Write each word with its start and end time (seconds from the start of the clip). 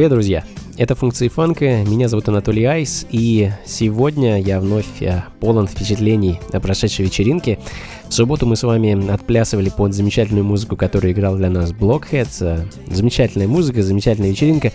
Привет, 0.00 0.12
друзья! 0.12 0.44
Это 0.78 0.94
функции 0.94 1.28
фанка, 1.28 1.84
меня 1.84 2.08
зовут 2.08 2.26
Анатолий 2.30 2.64
Айс, 2.64 3.04
и 3.10 3.50
сегодня 3.66 4.40
я 4.40 4.58
вновь 4.58 4.86
э, 5.02 5.24
полон 5.40 5.68
впечатлений 5.68 6.40
о 6.54 6.58
прошедшей 6.58 7.04
вечеринке. 7.04 7.58
В 8.08 8.14
субботу 8.14 8.46
мы 8.46 8.56
с 8.56 8.62
вами 8.62 9.12
отплясывали 9.12 9.68
под 9.68 9.92
замечательную 9.92 10.42
музыку, 10.42 10.74
которую 10.78 11.12
играл 11.12 11.36
для 11.36 11.50
нас 11.50 11.72
Blockheads. 11.72 12.66
Замечательная 12.86 13.46
музыка, 13.46 13.82
замечательная 13.82 14.30
вечеринка. 14.30 14.72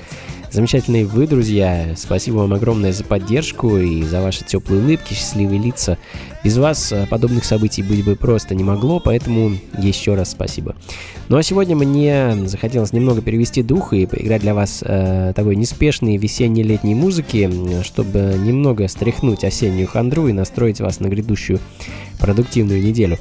Замечательные 0.56 1.06
вы, 1.06 1.28
друзья. 1.28 1.86
Спасибо 1.98 2.38
вам 2.38 2.54
огромное 2.54 2.94
за 2.94 3.04
поддержку 3.04 3.78
и 3.78 4.04
за 4.04 4.22
ваши 4.22 4.46
теплые 4.46 4.82
улыбки, 4.82 5.14
счастливые 5.14 5.60
лица. 5.60 5.98
Без 6.46 6.58
вас 6.58 6.94
э, 6.94 7.06
подобных 7.10 7.44
событий 7.44 7.84
быть 7.84 8.06
бы 8.06 8.16
просто 8.16 8.56
не 8.56 8.64
могло, 8.64 9.02
поэтому 9.02 9.58
еще 9.78 10.16
раз 10.16 10.32
спасибо. 10.32 10.74
Ну 11.28 11.36
а 11.36 11.44
сегодня 11.44 11.76
мне 11.76 12.48
захотелось 12.48 12.94
немного 12.94 13.22
перевести 13.22 13.64
дух 13.64 13.92
и 13.92 14.06
поиграть 14.06 14.44
для 14.44 14.54
вас 14.54 14.82
э, 14.82 15.34
такой 15.36 15.58
неспешной 15.58 16.16
весенне-летней 16.16 16.96
музыки, 16.96 17.52
чтобы 17.84 18.38
немного 18.40 18.88
стряхнуть 18.88 19.44
осеннюю 19.44 19.88
хандру 19.88 20.30
и 20.30 20.32
настроить 20.32 20.80
вас 20.80 21.02
на 21.02 21.08
грядущую 21.08 21.60
продуктивную 22.18 22.82
неделю. 22.82 23.20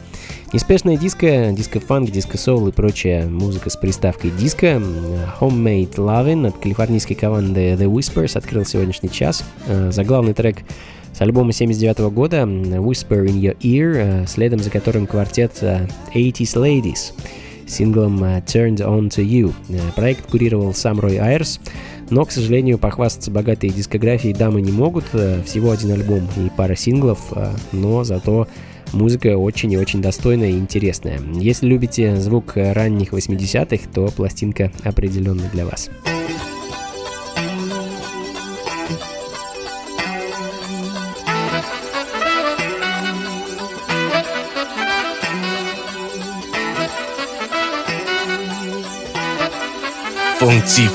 Неспешная 0.55 0.97
диско, 0.97 1.51
диско-фанк, 1.51 2.13
диско-соул 2.13 2.69
и 2.69 2.71
прочая 2.71 3.27
музыка 3.27 3.71
с 3.71 3.77
приставкой 3.77 4.31
диско. 4.31 4.81
Homemade 5.41 5.97
Lovin' 5.97 6.47
от 6.47 6.59
калифорнийской 6.59 7.17
команды 7.17 7.73
The 7.73 7.93
Whispers 7.93 8.39
открыл 8.39 8.65
сегодняшний 8.65 9.11
час. 9.11 9.45
Э, 9.67 9.91
заглавный 9.91 10.33
трек 10.33 10.59
с 11.13 11.21
альбома 11.21 11.53
79 11.53 11.99
года 12.13 12.43
Whisper 12.43 13.27
in 13.27 13.41
Your 13.41 13.59
Ear, 13.63 13.95
э, 13.97 14.27
следом 14.29 14.61
за 14.61 14.71
которым 14.71 15.09
квартет 15.09 15.61
80s 15.61 15.91
э, 16.15 16.61
Ladies 16.61 17.13
синглом 17.67 18.23
Turned 18.23 18.79
On 18.79 19.09
To 19.09 19.25
You. 19.25 19.53
Проект 19.97 20.31
курировал 20.31 20.73
сам 20.73 21.01
Рой 21.01 21.17
Айрс, 21.17 21.59
но, 22.11 22.25
к 22.25 22.31
сожалению, 22.31 22.79
похвастаться 22.79 23.33
богатой 23.33 23.71
дискографией 23.71 24.35
дамы 24.35 24.61
не 24.61 24.71
могут. 24.71 25.07
Всего 25.47 25.73
один 25.73 25.91
альбом 25.91 26.29
и 26.37 26.49
пара 26.57 26.77
синглов, 26.77 27.33
но 27.73 28.05
зато 28.05 28.47
Музыка 28.95 29.37
очень 29.37 29.73
и 29.73 29.77
очень 29.77 30.01
достойная 30.01 30.51
и 30.51 30.59
интересная. 30.59 31.21
Если 31.35 31.67
любите 31.67 32.17
звук 32.17 32.53
ранних 32.55 33.13
80-х, 33.13 33.91
то 33.93 34.07
пластинка 34.07 34.71
определенно 34.85 35.43
для 35.53 35.67
вас. 35.67 35.91
Функции 50.39 50.89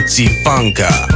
Anti-funka. 0.00 1.09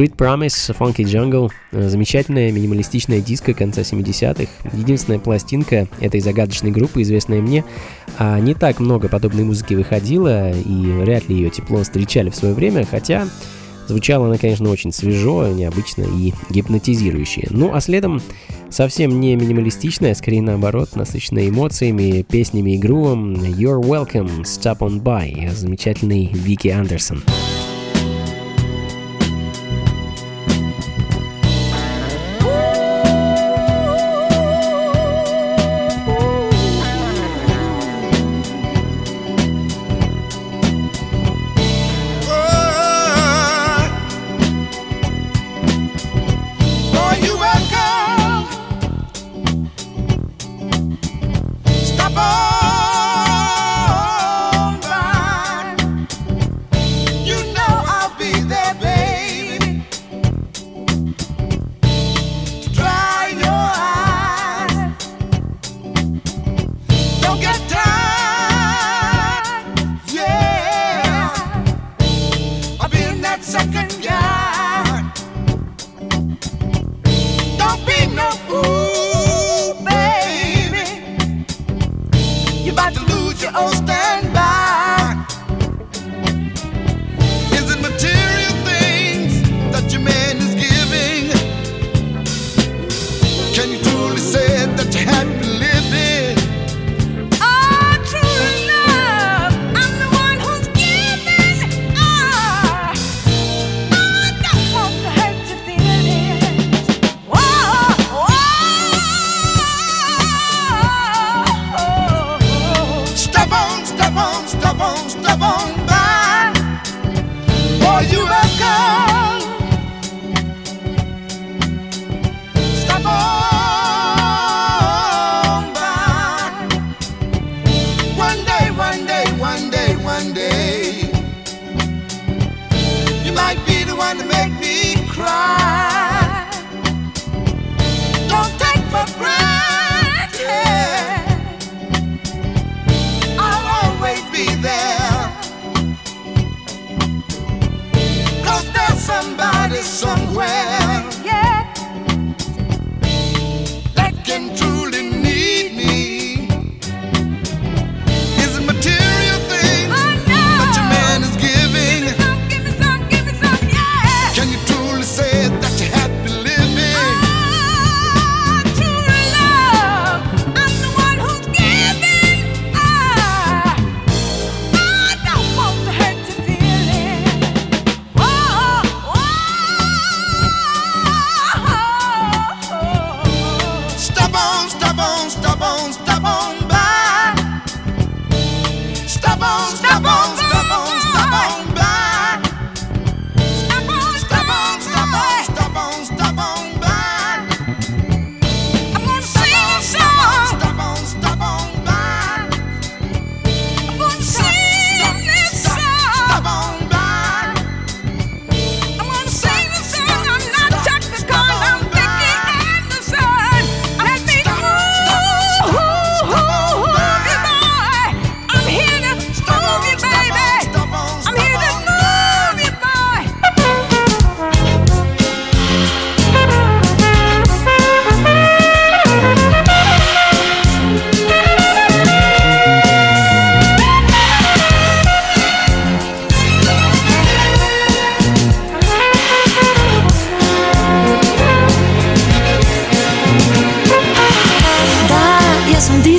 Sweet 0.00 0.16
Promise, 0.16 0.74
Funky 0.78 1.04
Jungle, 1.04 1.50
замечательная 1.72 2.50
минималистичная 2.52 3.20
диско 3.20 3.52
конца 3.52 3.82
70-х, 3.82 4.50
единственная 4.72 5.18
пластинка 5.18 5.88
этой 6.00 6.20
загадочной 6.20 6.70
группы, 6.70 7.02
известная 7.02 7.42
мне. 7.42 7.66
А 8.16 8.40
не 8.40 8.54
так 8.54 8.80
много 8.80 9.10
подобной 9.10 9.44
музыки 9.44 9.74
выходило, 9.74 10.52
и 10.52 10.92
вряд 11.02 11.28
ли 11.28 11.36
ее 11.36 11.50
тепло 11.50 11.82
встречали 11.82 12.30
в 12.30 12.34
свое 12.34 12.54
время, 12.54 12.86
хотя 12.90 13.28
звучала 13.88 14.26
она, 14.26 14.38
конечно, 14.38 14.70
очень 14.70 14.90
свежо, 14.90 15.46
необычно 15.48 16.04
и 16.04 16.32
гипнотизирующе. 16.48 17.48
Ну 17.50 17.74
а 17.74 17.82
следом 17.82 18.22
совсем 18.70 19.20
не 19.20 19.36
минималистичная, 19.36 20.14
скорее 20.14 20.40
наоборот, 20.40 20.96
насыщенная 20.96 21.50
эмоциями, 21.50 22.22
песнями 22.22 22.76
и 22.76 22.78
грувом 22.78 23.34
You're 23.34 23.82
Welcome, 23.82 24.44
Stop 24.44 24.78
On 24.78 25.02
By, 25.02 25.54
замечательный 25.54 26.30
Вики 26.32 26.68
Андерсон. 26.68 27.18
Андерсон. 27.18 27.49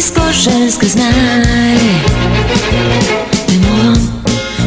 nisko 0.01 0.21
ženske 0.31 0.85
znaj 0.87 1.13
Ne 3.49 3.57
molam, 3.69 4.23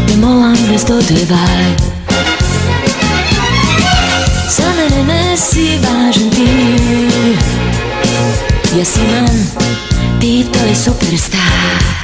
ne 0.08 0.16
molam 0.16 0.56
bez 0.70 0.84
dodivaj 0.84 1.76
Za 4.48 4.64
mene 4.76 5.04
ne 5.04 5.36
si 5.36 5.78
važan 5.82 6.30
ti. 6.30 6.48
Ja 8.78 8.84
si 8.84 9.00
man, 9.00 9.46
ti 10.20 10.46
to 10.52 10.64
je 10.64 10.76
superstar. 10.76 12.03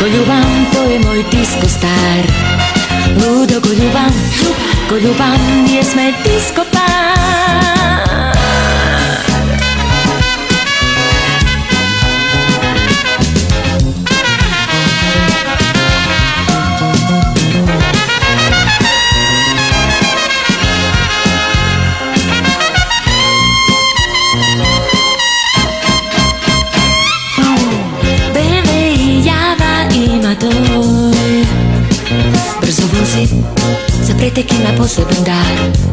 Koľúbam 0.00 0.48
tvoje 0.72 0.96
môj 1.04 1.20
disco 1.28 1.68
star 1.68 2.24
Ludo, 3.20 3.60
koľúbam, 3.60 4.14
koľúbam, 4.88 5.36
nie 5.68 5.84
sme 5.84 6.16
ty 6.24 6.29
non 34.62 34.72
è 34.72 34.76
possibile 34.76 35.16
andare 35.16 35.89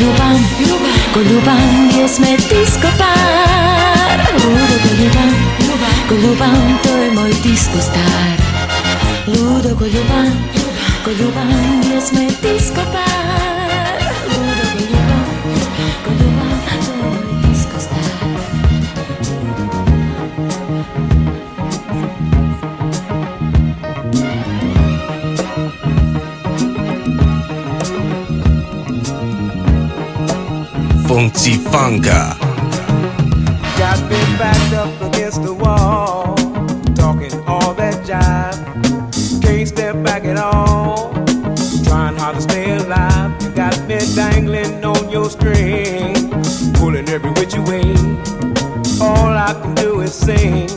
Koljuban, 0.00 0.40
Koljuban 1.12 1.90
jesme 1.96 2.36
diskopar 2.36 4.18
Ludo 4.32 4.76
Koljuban, 4.88 5.34
Koljuban 6.08 6.78
to 6.82 6.96
je 6.96 7.10
moj 7.10 7.32
disko 7.42 7.78
star 7.80 8.36
Ludo 9.26 9.76
Koljuban, 9.76 10.32
Koljuban 11.04 11.82
jesme 11.92 12.26
diskopar 12.42 13.59
Funky 31.10 31.56
Funka. 31.56 32.38
Got 33.76 34.00
me 34.08 34.20
backed 34.38 34.74
up 34.74 35.02
against 35.02 35.42
the 35.42 35.52
wall, 35.52 36.36
talking 36.94 37.34
all 37.48 37.74
that 37.74 37.96
jive. 38.06 39.42
Can't 39.42 39.66
step 39.66 40.00
back 40.04 40.24
at 40.24 40.36
all, 40.36 41.12
trying 41.82 42.14
hard 42.14 42.36
to 42.36 42.42
stay 42.42 42.76
alive. 42.76 43.32
You 43.42 43.50
got 43.50 43.76
me 43.88 43.98
dangling 44.14 44.84
on 44.84 45.10
your 45.10 45.28
string, 45.28 46.14
pulling 46.74 47.08
every 47.08 47.32
which 47.32 47.54
way. 47.54 47.90
All 49.02 49.34
I 49.34 49.52
can 49.60 49.74
do 49.74 50.02
is 50.02 50.14
sing, 50.14 50.68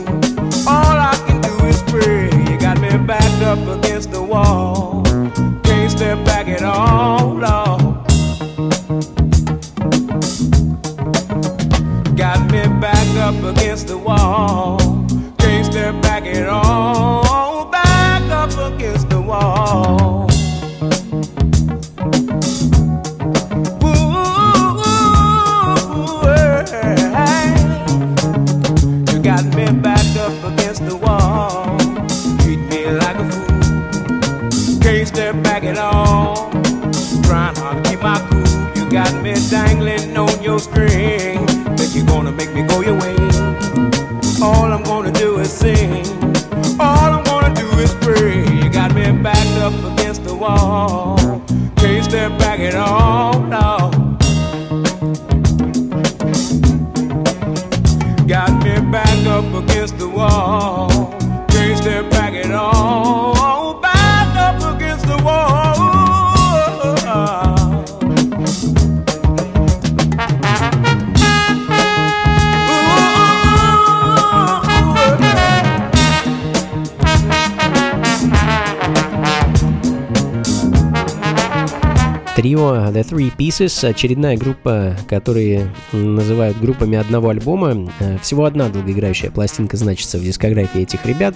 Трио 82.44 82.90
The 82.90 83.08
Three 83.08 83.34
Pieces, 83.34 83.88
очередная 83.88 84.36
группа, 84.36 84.98
которые 85.08 85.72
называют 85.92 86.60
группами 86.60 86.98
одного 86.98 87.30
альбома. 87.30 87.90
Э, 88.00 88.18
Всего 88.18 88.44
одна 88.44 88.68
долгоиграющая 88.68 89.30
пластинка 89.30 89.78
значится 89.78 90.18
в 90.18 90.22
дискографии 90.22 90.82
этих 90.82 91.06
ребят. 91.06 91.34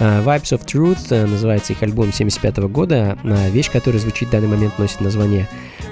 Э, 0.00 0.20
Vibes 0.20 0.58
of 0.58 0.66
Truth 0.66 1.06
э, 1.10 1.26
называется 1.26 1.74
их 1.74 1.82
альбом 1.84 2.12
75 2.12 2.56
года. 2.72 3.16
А 3.22 3.48
Вещь, 3.50 3.70
которая 3.70 4.00
звучит 4.00 4.30
в 4.30 4.32
данный 4.32 4.48
момент, 4.48 4.76
носит 4.80 5.00
название 5.00 5.46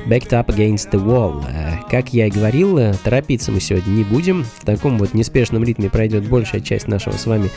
Backed 0.09 0.31
Up 0.31 0.47
Against 0.47 0.91
the 0.91 1.01
Wall. 1.01 1.45
Как 1.89 2.13
я 2.13 2.27
и 2.27 2.31
говорил, 2.31 2.81
торопиться 3.05 3.53
мы 3.53 3.61
сегодня 3.61 3.93
не 3.93 4.03
будем. 4.03 4.45
В 4.59 4.65
таком 4.65 4.99
вот 4.99 5.15
неспешном 5.15 5.63
ритме 5.63 5.91
пройдет 5.91 6.29
большая 6.29 6.61
часть 6.61 6.89
нашего 6.89 7.17
с 7.17 7.27
вами 7.27 7.51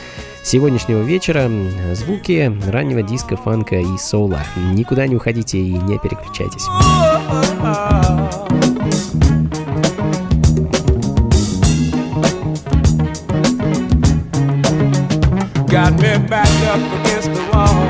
сегодняшнего 0.44 1.02
вечера. 1.02 1.50
Звуки 1.94 2.52
раннего 2.68 3.02
диска, 3.02 3.36
фанка 3.36 3.76
и 3.76 3.98
соула. 3.98 4.40
Никуда 4.74 5.08
не 5.08 5.16
уходите 5.16 5.58
и 5.58 5.72
не 5.72 5.98
переключайтесь. 5.98 6.66
Got 15.70 15.92
me 16.02 16.18
backed 16.26 16.64
up 16.66 16.82
against 16.98 17.30
the 17.30 17.42
wall. 17.52 17.86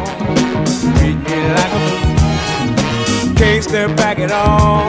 Treat 0.99 1.17
me 1.17 1.39
like 1.57 1.73
a 1.73 1.81
fool. 1.89 3.35
Can't 3.37 3.65
step 3.65 3.97
back 3.97 4.19
at 4.19 4.31
all. 4.31 4.85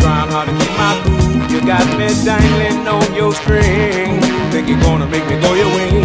Trying 0.00 0.30
hard 0.32 0.48
to 0.48 0.54
keep 0.58 0.72
my 0.76 1.00
cool. 1.04 1.52
You 1.52 1.64
got 1.64 1.86
me 1.96 2.08
dangling 2.24 2.88
on 2.88 3.14
your 3.14 3.32
string. 3.32 4.20
Think 4.50 4.68
you're 4.68 4.80
gonna 4.80 5.06
make 5.06 5.24
me 5.28 5.40
go 5.40 5.54
your 5.54 5.68
way. 5.76 6.02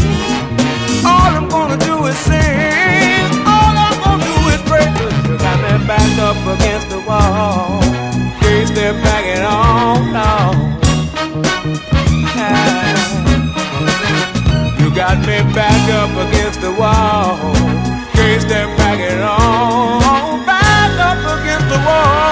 All 1.04 1.32
I'm 1.34 1.50
gonna 1.50 1.78
do 1.78 2.06
is 2.06 2.18
sing. 2.18 3.26
All 3.48 3.74
I'm 3.76 4.00
gonna 4.04 4.24
do 4.24 4.50
is. 4.50 5.17
Backed 5.88 6.20
up 6.20 6.36
against 6.60 6.90
the 6.90 7.00
wall. 7.00 7.82
Can't 8.42 8.68
step 8.68 8.96
back 9.06 9.24
at 9.24 9.46
all. 9.46 10.04
No. 10.12 10.52
You 14.84 14.94
got 14.94 15.20
me 15.20 15.42
back 15.56 15.90
up 15.90 16.12
against 16.28 16.60
the 16.60 16.72
wall. 16.74 17.38
Can't 18.12 18.42
step 18.42 18.78
back 18.78 19.00
at 19.00 19.22
all. 19.22 20.46
Back 20.46 21.00
up 21.00 21.24
against 21.40 21.70
the 21.72 21.80
wall. 21.88 22.28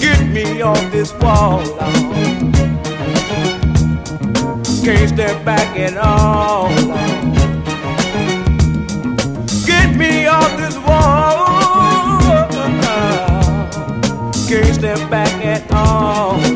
Get 0.00 0.20
me 0.28 0.62
off 0.62 0.92
this 0.92 1.12
wall. 1.14 1.64
Lord. 1.64 2.15
Can't 4.86 5.08
step 5.08 5.44
back 5.44 5.76
at 5.76 5.96
all. 5.96 6.68
Get 9.66 9.96
me 9.96 10.26
off 10.26 10.56
this 10.56 10.76
wall. 10.78 11.48
Can't 14.46 14.74
step 14.76 15.10
back 15.10 15.44
at 15.44 15.72
all. 15.72 16.55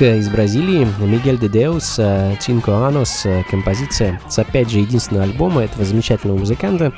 Из 0.00 0.28
Бразилии, 0.28 0.86
Мигель 1.00 1.38
де 1.38 1.48
Деус, 1.48 1.98
Cinco 1.98 2.66
Anos, 2.66 3.44
композиция 3.50 4.20
с 4.28 4.38
опять 4.38 4.70
же 4.70 4.78
единственного 4.78 5.24
альбома 5.24 5.62
этого 5.62 5.84
замечательного 5.84 6.38
музыканта. 6.38 6.92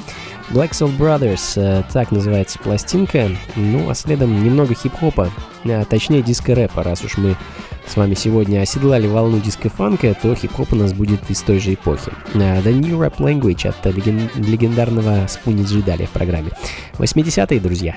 Black 0.51 0.71
Soul 0.73 0.97
Brothers, 0.99 1.85
так 1.93 2.11
называется 2.11 2.59
пластинка. 2.59 3.29
Ну, 3.57 3.89
а 3.89 3.95
следом 3.95 4.45
немного 4.45 4.75
хип-хопа, 4.75 5.31
а 5.65 5.85
точнее 5.85 6.23
диско-рэпа, 6.23 6.83
раз 6.83 7.03
уж 7.05 7.17
мы 7.17 7.37
с 7.87 7.97
вами 7.97 8.15
сегодня 8.15 8.61
оседлали 8.61 9.07
волну 9.07 9.41
диско-фанка, 9.41 10.15
то 10.21 10.35
хип-хоп 10.35 10.73
у 10.73 10.77
нас 10.77 10.93
будет 10.93 11.31
из 11.31 11.41
той 11.43 11.59
же 11.59 11.75
эпохи. 11.75 12.13
The 12.35 12.73
New 12.73 12.99
Rap 12.99 13.17
Language 13.19 13.69
от 13.69 13.87
легендарного 14.37 15.27
Спуни 15.29 15.65
Джи 15.65 15.83
далее 15.83 16.07
в 16.07 16.11
программе. 16.11 16.51
80-е, 16.99 17.61
друзья. 17.61 17.97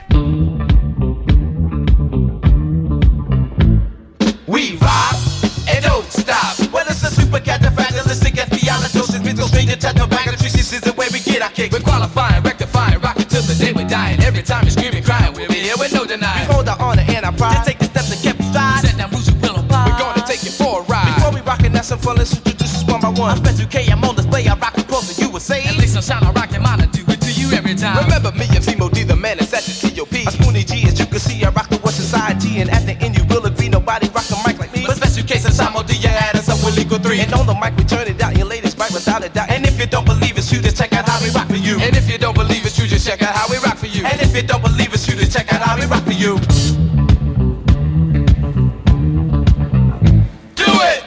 Qualifying, 12.03 12.43
rectifying, 12.43 12.99
rocking 12.99 13.25
till 13.25 13.41
the 13.43 13.55
day 13.55 13.71
we're 13.71 13.87
dying. 13.87 14.19
Every 14.23 14.43
time 14.43 14.63
you're 14.63 14.71
screaming, 14.71 15.03
crying, 15.03 15.33
we're 15.33 15.47
here 15.51 15.75
with 15.79 15.93
no 15.93 16.05
denying. 16.05 16.47
We 16.47 16.53
hold 16.53 16.67
our 16.67 16.79
honor 16.79 17.05
and 17.07 17.25
our 17.25 17.31
pride. 17.31 17.63
To 17.63 17.71
take 17.71 17.79
the 17.79 17.85
steps 17.85 18.09
to 18.11 18.17
keep 18.19 18.35
stride. 18.43 18.81
Set 18.83 18.97
down 18.97 19.09
rules 19.11 19.27
you 19.29 19.35
will 19.39 19.55
abide. 19.55 19.87
We're 19.87 19.99
gonna 19.99 20.25
take 20.27 20.43
you 20.43 20.51
for 20.51 20.81
a 20.81 20.83
ride. 20.83 21.15
Before 21.15 21.31
we 21.31 21.41
rockin' 21.41 21.71
that's 21.71 21.87
some 21.87 21.99
fun, 21.99 22.17
let's 22.17 22.35
introduce 22.35 22.75
us 22.75 22.83
one 22.83 22.99
by 22.99 23.09
one. 23.09 23.31
I'm 23.31 23.37
Special 23.37 23.67
K, 23.67 23.87
I'm 23.89 24.03
on 24.03 24.15
display. 24.15 24.47
I 24.47 24.55
rock 24.55 24.75
the 24.75 24.81
across 24.81 25.07
the 25.15 25.23
USA. 25.23 25.63
At 25.63 25.77
least 25.77 25.95
I'm 25.95 26.03
shine, 26.03 26.23
I 26.23 26.31
rock 26.31 26.51
your 26.51 26.61
mind, 26.61 26.81
I 26.81 26.87
do 26.87 27.03
it 27.07 27.21
to 27.21 27.31
you 27.31 27.55
every 27.55 27.75
time. 27.75 28.03
Remember 28.03 28.31
me 28.33 28.45
and 28.51 28.63
Zemo 28.63 28.91
D, 28.91 29.03
the 29.03 29.15
man 29.15 29.37
that's 29.37 29.53
at 29.53 29.63
the 29.63 29.73
TOP. 29.95 30.11
A 30.11 30.27
Spoonie 30.27 30.65
G, 30.67 30.83
as 30.87 30.99
you 30.99 31.05
can 31.05 31.19
see, 31.19 31.43
I 31.43 31.49
rock 31.49 31.69
the 31.69 31.79
West 31.83 31.97
Society, 31.97 32.59
and 32.59 32.69
at 32.69 32.85
the 32.85 32.99
end 32.99 33.15
you 33.17 33.23
will 33.31 33.45
agree, 33.45 33.69
nobody 33.69 34.09
rock 34.09 34.27
a 34.27 34.35
mic 34.45 34.59
like 34.59 34.73
me. 34.73 34.83
But 34.85 34.97
special 34.97 35.23
case 35.23 35.45
and 35.45 35.55
Samo 35.55 35.87
D, 35.87 35.95
you 35.95 36.09
add 36.09 36.35
us 36.35 36.49
up 36.49 36.59
with 36.65 36.75
legal 36.75 36.99
three. 36.99 37.21
And 37.21 37.31
on 37.33 37.47
the 37.47 37.55
mic 37.55 37.77
we 37.77 37.85
turn 37.85 38.07
it 38.07 38.21
out, 38.21 38.35
your 38.35 38.47
latest 38.47 38.77
bite 38.77 38.91
without 38.91 39.23
a 39.23 39.29
doubt. 39.29 39.49
And 39.49 39.65
if 39.65 39.79
you 39.79 39.87
don't 39.87 40.05
believe 40.05 40.37
us, 40.37 40.51
you 40.51 40.59
just 40.61 40.77
check 40.77 40.91
out 40.93 41.07
how 41.07 41.23
we 41.23 41.31
rock 41.31 41.42
you. 42.13 42.19
Don't 42.19 42.35
believe 42.35 42.65
it, 42.65 42.77
you 42.77 42.87
just 42.87 43.07
check 43.07 43.21
out 43.21 43.35
how 43.35 43.47
we 43.49 43.57
rock 43.57 43.77
for 43.77 43.87
you. 43.87 44.05
And 44.05 44.21
if 44.21 44.35
you 44.35 44.43
don't 44.43 44.61
believe 44.61 44.93
us, 44.93 45.07
you 45.07 45.15
just 45.15 45.31
check 45.31 45.51
out 45.53 45.61
how 45.61 45.75
we 45.77 45.85
rock 45.85 46.03
for 46.03 46.11
you. 46.11 46.37
Do 50.55 50.65
it! 50.81 51.03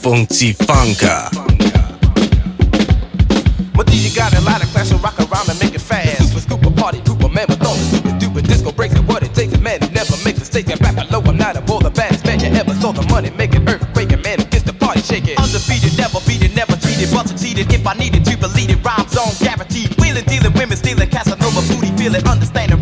Funky 0.00 0.54
Funka. 0.54 1.47
Mistakes 10.58 10.80
and 10.88 10.96
below. 10.96 11.20
I'm 11.22 11.36
not 11.36 11.56
a 11.56 11.60
bull, 11.60 11.80
the 11.80 11.90
baddest 11.90 12.24
man 12.24 12.40
you 12.40 12.46
ever 12.46 12.74
saw. 12.74 12.92
The 12.92 13.06
money 13.08 13.30
making 13.30 13.68
earthquake 13.68 14.12
and 14.12 14.22
man 14.22 14.38
gets 14.50 14.62
the 14.64 14.72
party 14.72 15.00
shaking. 15.00 15.36
Undefeated, 15.38 15.96
never 15.96 16.20
beaten, 16.26 16.54
never 16.54 16.76
cheated, 16.76 17.10
but 17.12 17.28
succeeded. 17.28 17.72
If 17.72 17.86
I 17.86 17.94
needed 17.94 18.24
to 18.24 18.36
believe 18.36 18.70
it, 18.70 18.82
rhymes 18.84 19.16
on 19.16 19.30
guaranteed. 19.38 19.94
Wheeling, 20.00 20.24
dealing, 20.24 20.52
women 20.54 20.76
stealing, 20.76 21.08
Casanova 21.10 21.62
booty, 21.68 21.90
feeling, 21.96 22.24
understanding, 22.26 22.80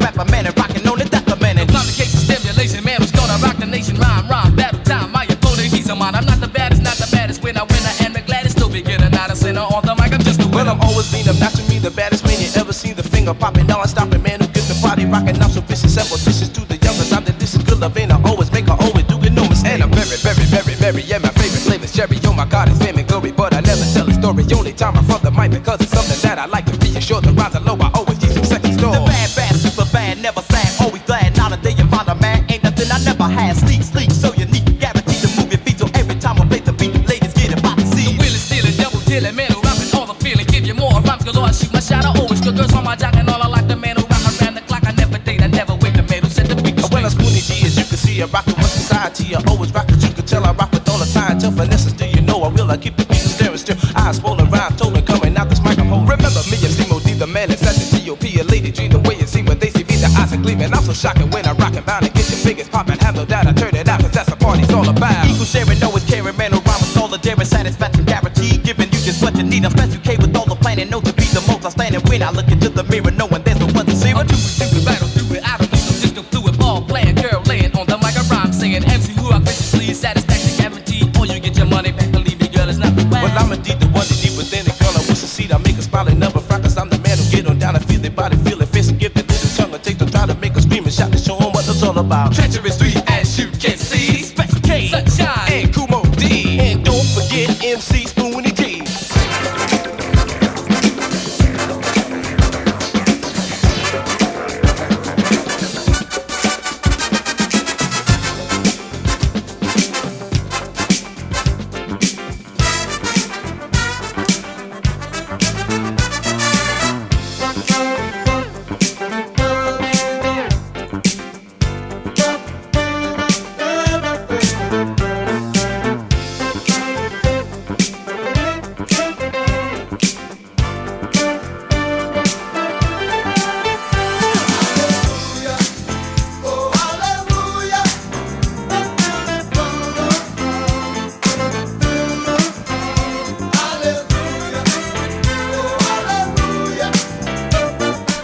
Get 97.37 97.51
MCs 97.61 98.16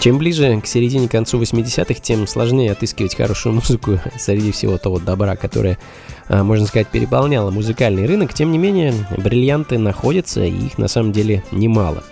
Чем 0.03 0.19
ближе 0.19 0.61
к 0.61 0.67
середине 0.67 1.09
концу 1.09 1.41
80-х, 1.41 1.95
тем 2.01 2.27
сложнее 2.27 2.73
отыскивать 2.73 3.15
хорошую 3.15 3.55
музыку 3.55 4.01
среди 4.19 4.51
всего 4.51 4.77
того 4.77 4.99
добра, 4.99 5.37
которое, 5.37 5.79
а, 6.27 6.43
можно 6.43 6.67
сказать, 6.67 6.89
переполняло 6.89 7.53
музыкальный 7.53 8.05
рынок. 8.05 8.35
Тем 8.35 8.51
не 8.51 8.59
менее, 8.59 8.93
бриллианты 9.17 9.79
находятся, 9.79 10.45
и 10.45 10.51
их 10.51 10.77
на 10.77 10.89
самом 10.89 11.13
деле 11.13 11.45
немало. 11.53 12.03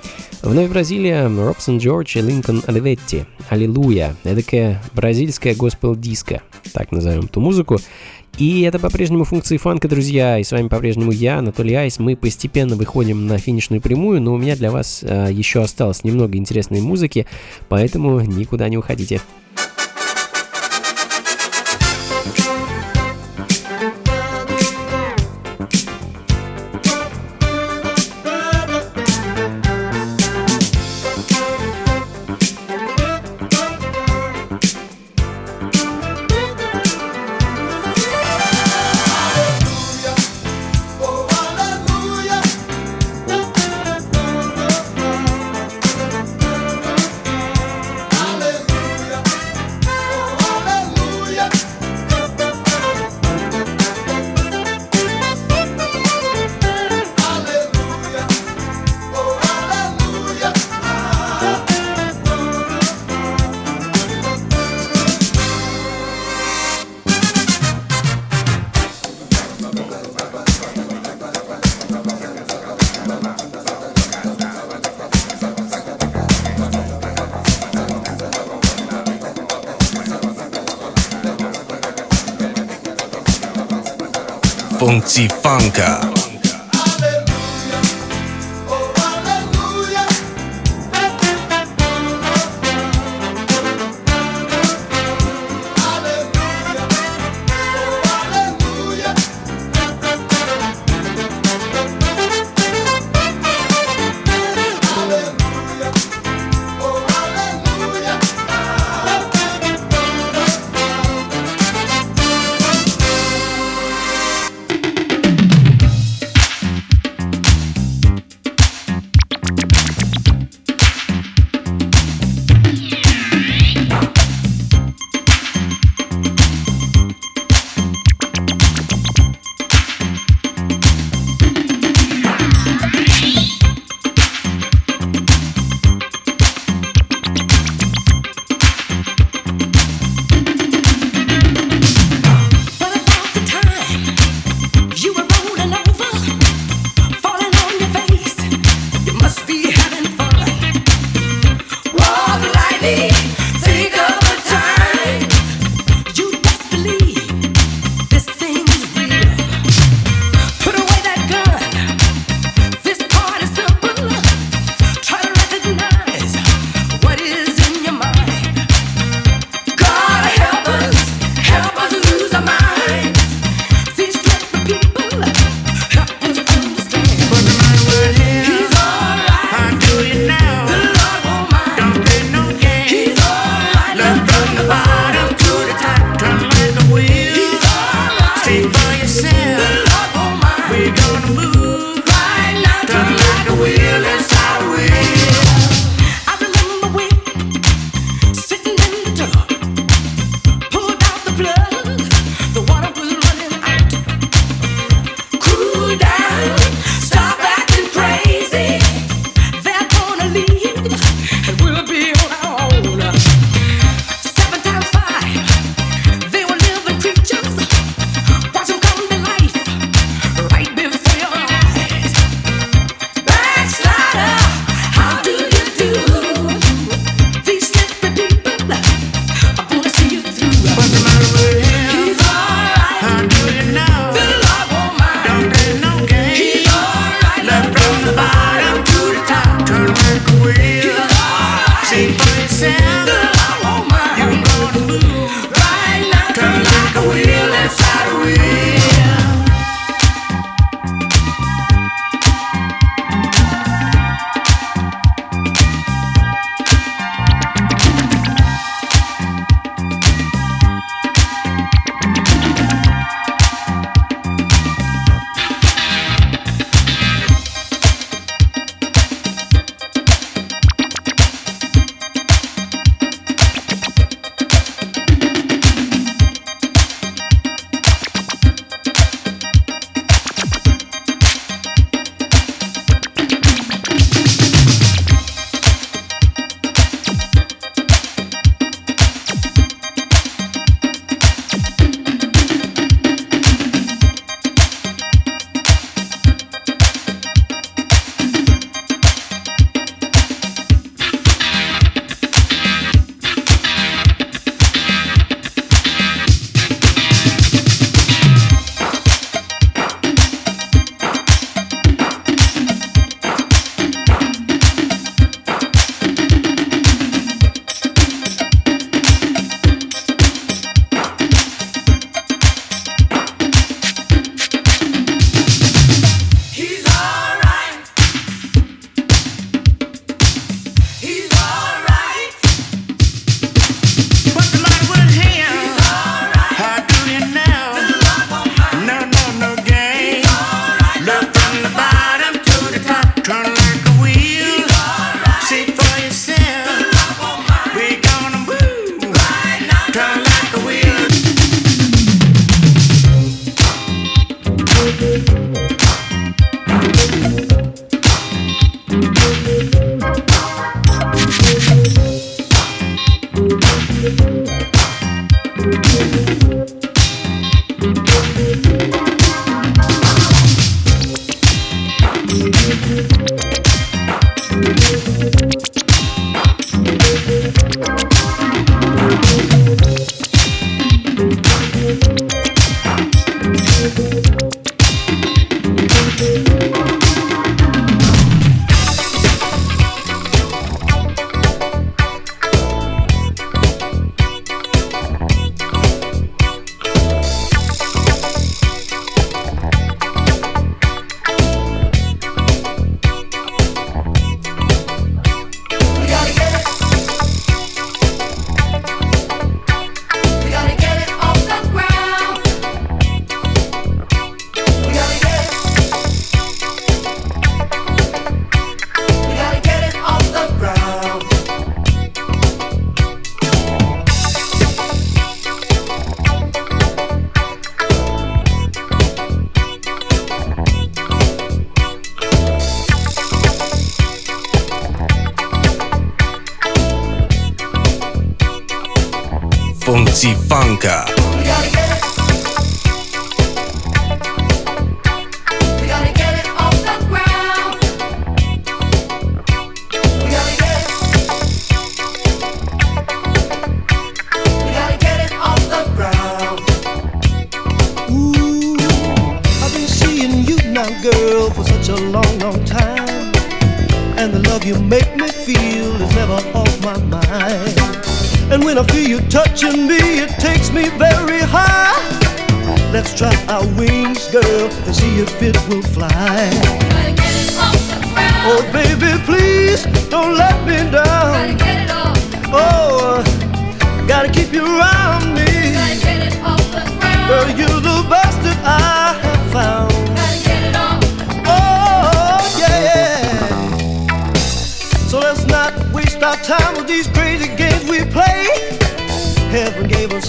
Вновь 0.42 0.70
Бразилия, 0.70 1.26
Робсон 1.26 1.78
Джордж 1.78 2.16
и 2.16 2.20
Линкольн 2.20 2.62
Оливетти. 2.68 3.24
Аллилуйя. 3.48 4.14
Эдакая 4.22 4.80
бразильская 4.94 5.56
госпел-диско, 5.56 6.42
так 6.72 6.92
назовем 6.92 7.26
ту 7.26 7.40
музыку. 7.40 7.80
И 8.38 8.62
это 8.62 8.78
по-прежнему 8.78 9.24
функции 9.24 9.56
фанка, 9.56 9.88
друзья. 9.88 10.38
И 10.38 10.44
с 10.44 10.52
вами 10.52 10.68
по-прежнему 10.68 11.10
я, 11.10 11.38
Анатолий 11.38 11.74
Айс. 11.74 11.98
Мы 11.98 12.16
постепенно 12.16 12.76
выходим 12.76 13.26
на 13.26 13.38
финишную 13.38 13.80
прямую, 13.80 14.22
но 14.22 14.32
у 14.32 14.38
меня 14.38 14.56
для 14.56 14.70
вас 14.70 15.00
э, 15.02 15.28
еще 15.30 15.62
осталось 15.62 16.04
немного 16.04 16.38
интересной 16.38 16.80
музыки, 16.80 17.26
поэтому 17.68 18.20
никуда 18.20 18.68
не 18.68 18.78
уходите. 18.78 19.20
Blanca. 85.60 86.09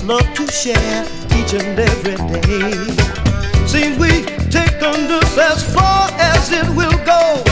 Love 0.03 0.33
to 0.33 0.47
share 0.51 1.05
each 1.37 1.53
and 1.53 1.79
every 1.79 2.15
day. 2.41 2.71
Seems 3.67 3.99
we 3.99 4.23
take 4.49 4.81
on 4.81 5.07
this 5.07 5.37
as 5.37 5.63
far 5.73 6.09
as 6.13 6.51
it 6.51 6.67
will 6.75 6.97
go. 7.05 7.43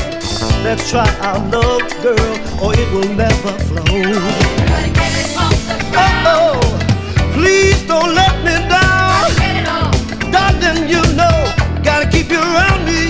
Let's 0.63 0.89
try 0.89 1.07
our 1.21 1.39
love, 1.49 1.87
girl, 2.01 2.35
or 2.63 2.73
it 2.73 2.91
will 2.91 3.13
never 3.13 3.53
flow. 3.69 3.85
Oh, 6.25 6.59
please 7.33 7.85
don't 7.87 8.15
let 8.15 8.43
me 8.43 8.55
down. 8.67 10.31
Darling, 10.31 10.89
you 10.89 11.01
know, 11.15 11.53
gotta 11.83 12.09
keep 12.09 12.31
you 12.31 12.39
around 12.39 12.83
me, 12.85 13.08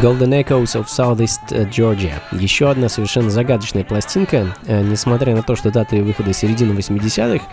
Golden 0.00 0.32
Echoes 0.32 0.74
of 0.76 0.86
Southeast 0.86 1.50
Georgia. 1.70 2.14
Еще 2.32 2.70
одна 2.70 2.88
совершенно 2.88 3.28
загадочная 3.28 3.84
пластинка. 3.84 4.56
Э, 4.64 4.80
Несмотря 4.80 5.36
на 5.36 5.42
то, 5.42 5.56
что 5.56 5.70
дата 5.70 5.94
ее 5.94 6.02
выхода 6.02 6.32
середина 6.32 6.72
80-х, 6.72 7.44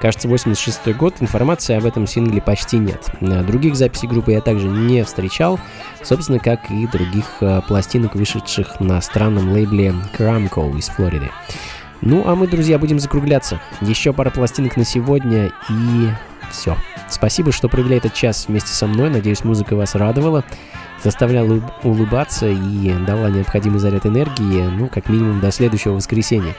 кажется, 0.00 0.28
86 0.28 0.96
год, 0.96 1.16
информации 1.18 1.74
об 1.74 1.84
этом 1.84 2.06
сингле 2.06 2.40
почти 2.40 2.78
нет. 2.78 3.04
Э, 3.20 3.42
Других 3.42 3.74
записей 3.74 4.06
группы 4.06 4.30
я 4.30 4.40
также 4.40 4.68
не 4.68 5.02
встречал, 5.02 5.58
собственно, 6.04 6.38
как 6.38 6.70
и 6.70 6.86
других 6.86 7.26
э, 7.40 7.60
пластинок, 7.66 8.14
вышедших 8.14 8.78
на 8.78 9.00
странном 9.00 9.50
лейбле 9.50 9.92
Cramco 10.16 10.78
из 10.78 10.86
Флориды. 10.90 11.30
Ну, 12.02 12.22
а 12.24 12.36
мы, 12.36 12.46
друзья, 12.46 12.78
будем 12.78 13.00
закругляться. 13.00 13.60
Еще 13.80 14.12
пара 14.12 14.30
пластинок 14.30 14.76
на 14.76 14.84
сегодня 14.84 15.50
и 15.68 16.08
все. 16.52 16.76
Спасибо, 17.08 17.50
что 17.50 17.68
провели 17.68 17.96
этот 17.96 18.14
час 18.14 18.46
вместе 18.46 18.72
со 18.72 18.86
мной. 18.86 19.10
Надеюсь, 19.10 19.42
музыка 19.42 19.74
вас 19.74 19.96
радовала, 19.96 20.44
заставляла 21.06 21.46
улыб- 21.46 21.72
улыбаться 21.84 22.48
и 22.48 22.92
дала 23.06 23.30
необходимый 23.30 23.78
заряд 23.78 24.06
энергии, 24.06 24.62
ну, 24.62 24.88
как 24.88 25.08
минимум, 25.08 25.40
до 25.40 25.52
следующего 25.52 25.92
воскресенья. 25.92 26.52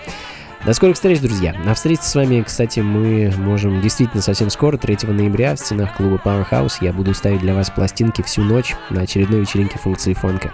До 0.66 0.74
скорых 0.74 0.96
встреч, 0.96 1.20
друзья. 1.20 1.54
На 1.66 1.74
встретиться 1.74 2.10
с 2.10 2.16
вами, 2.16 2.42
кстати, 2.42 2.80
мы 2.80 3.34
можем 3.38 3.82
действительно 3.82 4.22
совсем 4.22 4.50
скоро, 4.50 4.78
3 4.78 5.00
ноября, 5.12 5.54
в 5.56 5.60
стенах 5.60 5.98
клуба 5.98 6.22
Powerhouse. 6.24 6.76
Я 6.80 6.94
буду 6.94 7.14
ставить 7.14 7.42
для 7.42 7.54
вас 7.54 7.70
пластинки 7.70 8.22
всю 8.22 8.42
ночь 8.42 8.74
на 8.90 9.02
очередной 9.02 9.42
вечеринке 9.42 9.78
функции 9.80 10.14
фонка. 10.14 10.54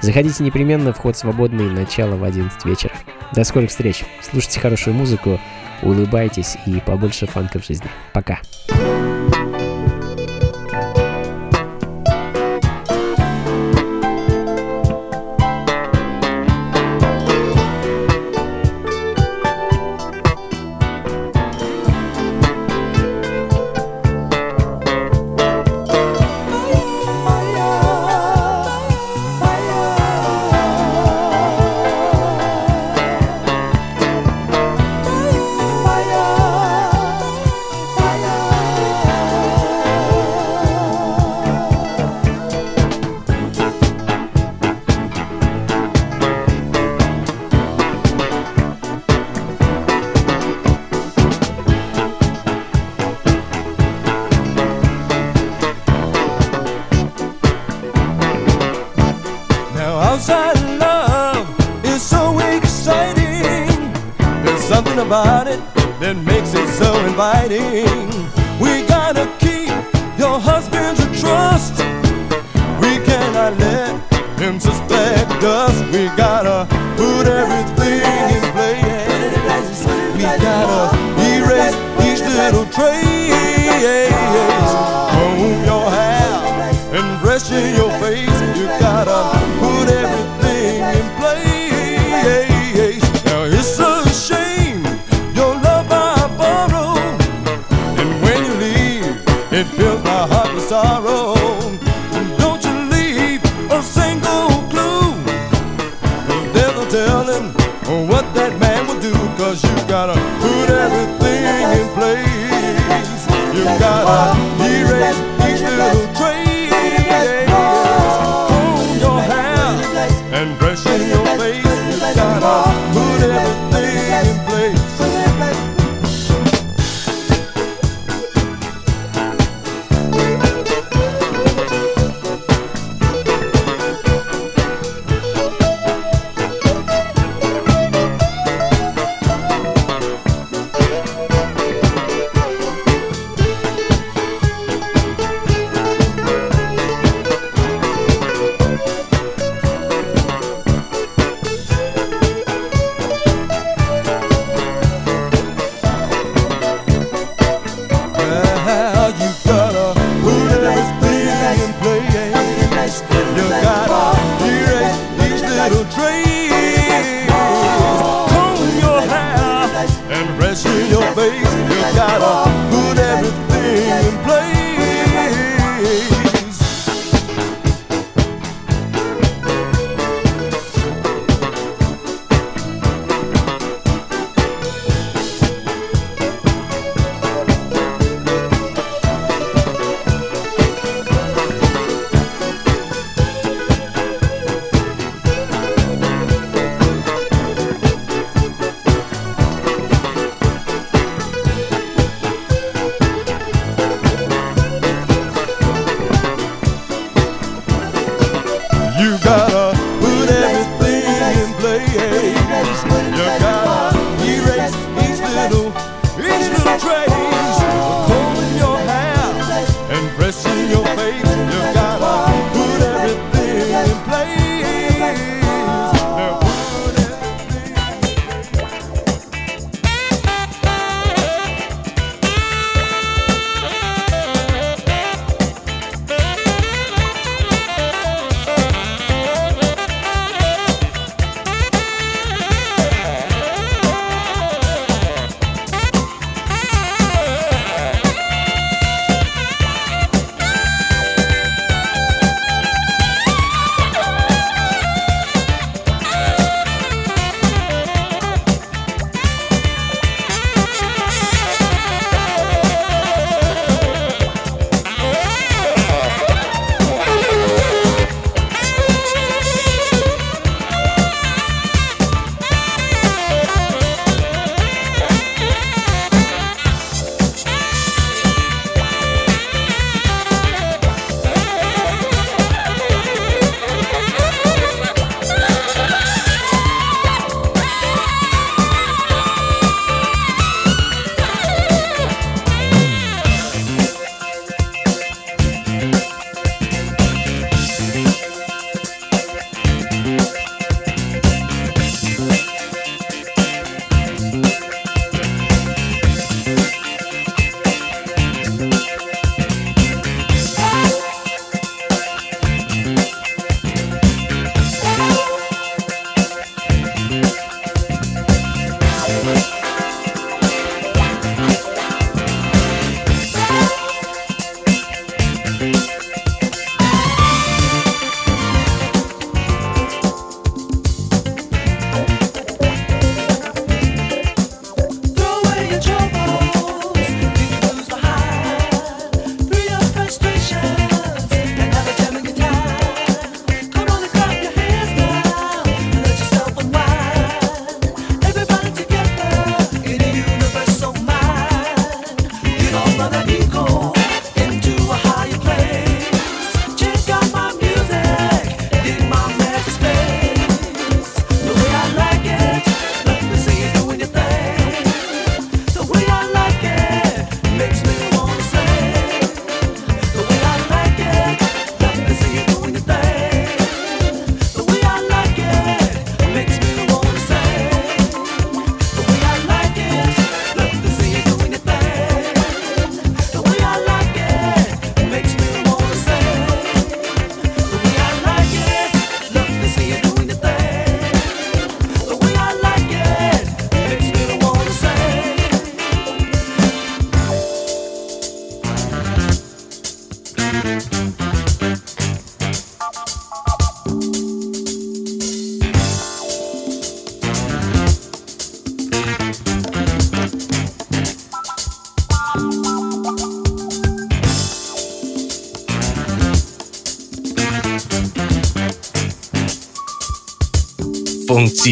Заходите 0.00 0.42
непременно, 0.42 0.94
вход 0.94 1.14
свободный, 1.18 1.70
начало 1.70 2.16
в 2.16 2.24
11 2.24 2.64
вечера. 2.64 2.94
До 3.32 3.44
скорых 3.44 3.68
встреч. 3.68 4.02
Слушайте 4.22 4.60
хорошую 4.60 4.94
музыку. 4.94 5.38
улыбайтесь 5.82 6.56
и 6.64 6.80
побольше 6.80 7.26
фанка 7.26 7.58
в 7.58 7.66
жизни. 7.66 7.86
Пока. 8.14 8.40
Now 8.70 8.95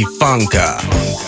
Funka. 0.03 1.24